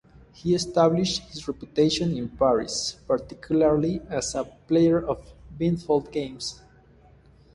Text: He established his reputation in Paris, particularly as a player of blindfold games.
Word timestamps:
He 0.33 0.55
established 0.55 1.21
his 1.29 1.47
reputation 1.47 2.17
in 2.17 2.29
Paris, 2.29 2.93
particularly 3.07 4.01
as 4.09 4.33
a 4.33 4.45
player 4.65 4.99
of 4.99 5.31
blindfold 5.55 6.11
games. 6.11 6.59